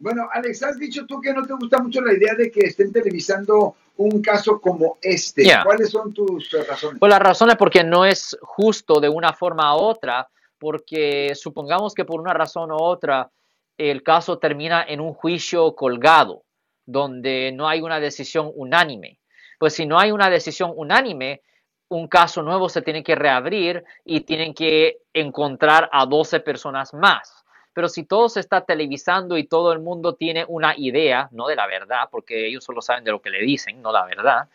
[0.00, 2.90] Bueno, Alex, has dicho tú que no te gusta mucho la idea de que estén
[2.90, 5.44] televisando un caso como este.
[5.44, 5.62] Yeah.
[5.62, 6.98] ¿Cuáles son tus razones?
[6.98, 10.26] Pues la razón es porque no es justo de una forma u otra,
[10.58, 13.30] porque supongamos que por una razón u otra
[13.76, 16.44] el caso termina en un juicio colgado,
[16.86, 19.18] donde no hay una decisión unánime.
[19.58, 21.42] Pues si no hay una decisión unánime,
[21.88, 27.39] un caso nuevo se tiene que reabrir y tienen que encontrar a 12 personas más.
[27.72, 31.56] Pero si todo se está televisando y todo el mundo tiene una idea, no de
[31.56, 34.48] la verdad, porque ellos solo saben de lo que le dicen, no la verdad,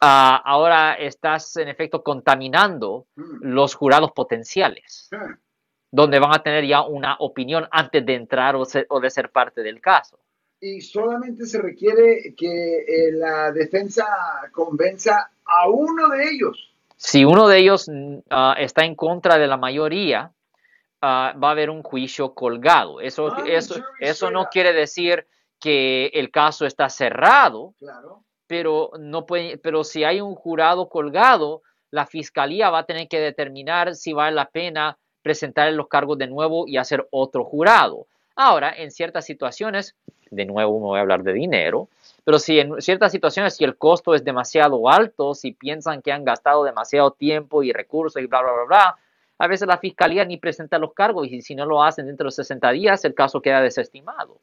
[0.00, 3.38] ah, ahora estás en efecto contaminando Mm.
[3.42, 5.08] los jurados potenciales,
[5.90, 9.80] donde van a tener ya una opinión antes de entrar o, de ser parte del
[9.80, 10.18] caso.
[10.60, 14.06] Y solamente se requiere que eh, la defensa
[14.52, 16.74] convenza a uno de ellos.
[16.96, 17.90] Si uno de ellos
[18.30, 20.32] ah, está en contra de la mayoría,
[21.04, 23.00] ah, va a haber un juicio colgado.
[23.00, 25.26] Eso, Ah, eso, eso no quiere decir
[25.60, 28.22] que el caso está cerrado, Claro.
[28.46, 33.20] pero, no puede, pero si hay un jurado colgado, la fiscalía va a tener que
[33.20, 38.06] determinar si vale la pena presentar los cargos de nuevo y hacer otro jurado.
[38.36, 39.94] Ahora, en ciertas situaciones,
[40.30, 41.88] de nuevo me voy a hablar de dinero,
[42.24, 46.24] pero si en ciertas situaciones, si el costo es demasiado alto, si piensan que han
[46.24, 48.96] gastado demasiado tiempo y recursos y bla, bla, bla, bla,
[49.38, 52.32] a veces la fiscalía ni presenta los cargos y si no lo hacen dentro de
[52.32, 54.40] 60 días, el caso queda desestimado.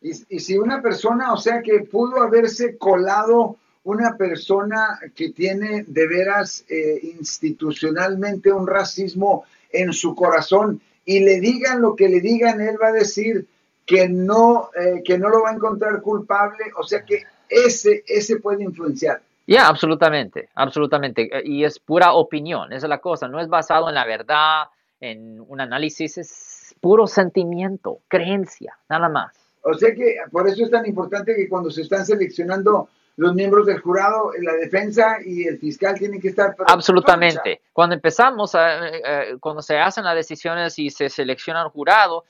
[0.00, 6.08] Y, si una persona, o sea, que pudo haberse colado una persona que tiene de
[6.08, 12.60] veras eh, institucionalmente un racismo en su corazón y le digan lo que le digan,
[12.60, 13.46] él va a decir
[13.86, 18.36] que no, eh, que no lo va a encontrar culpable, o sea que ese, ese
[18.36, 19.22] puede influenciar.
[19.46, 21.22] Ya, absolutamente, absolutamente.
[21.38, 23.28] Eh, Y es pura opinión, esa es la cosa.
[23.28, 24.64] No es basado en la verdad,
[25.00, 29.32] en un análisis, es puro sentimiento, creencia, nada más.
[29.64, 33.66] O sea que por eso es tan importante que cuando se están seleccionando los miembros
[33.66, 36.56] del jurado, la defensa y el fiscal tienen que estar...
[36.66, 37.60] Absolutamente.
[37.72, 42.24] Cuando empezamos, a- eh, cuando se hacen las decisiones y se selecciona un jurado,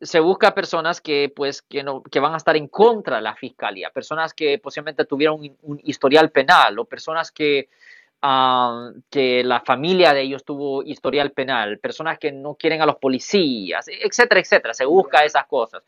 [0.00, 3.34] se busca personas que, pues, que, no, que van a estar en contra de la
[3.34, 7.68] fiscalía, personas que posiblemente tuvieron un, un historial penal o personas que,
[8.22, 12.96] ah, que la familia de ellos tuvo historial penal, personas que no quieren a los
[12.96, 14.74] policías, etcétera, etcétera.
[14.74, 15.82] Se busca esas cosas.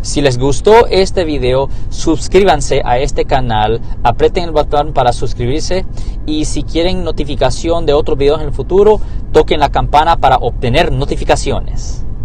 [0.00, 5.84] Si les gustó este video, suscríbanse a este canal, aprieten el botón para suscribirse
[6.24, 8.98] y si quieren notificación de otros videos en el futuro,
[9.32, 12.06] toquen la campana para obtener notificaciones.